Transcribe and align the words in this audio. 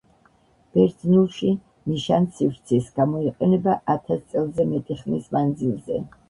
ბერძნულში 0.75 1.51
ნიშანსივრცის 1.91 2.87
გამოიყენება 3.01 3.77
ათას 3.97 4.25
წელზე 4.33 4.67
მეტი 4.73 4.99
ხნის 5.05 5.31
მანძილზე. 5.39 6.03